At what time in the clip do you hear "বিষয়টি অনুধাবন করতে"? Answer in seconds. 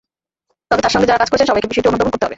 1.69-2.23